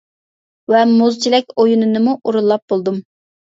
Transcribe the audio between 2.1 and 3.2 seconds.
ئورۇنلاپ بولدۇم.